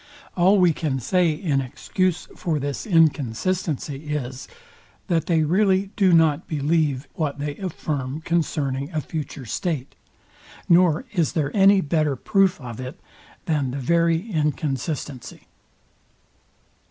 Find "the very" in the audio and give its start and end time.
13.69-14.27